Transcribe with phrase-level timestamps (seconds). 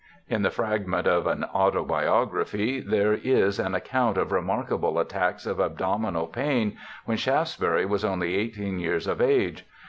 [0.27, 6.25] In the fragment of an autobiography^ there is an account of remarkable attacks of abdominal
[6.25, 9.63] pain when Shaftesbury was only eighteen years of age.